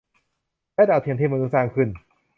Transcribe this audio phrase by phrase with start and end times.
[0.75, 1.89] และดาวเทียมที่มนุษย์สร้างขึ้น